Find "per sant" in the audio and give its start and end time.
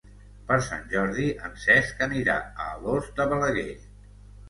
0.45-0.87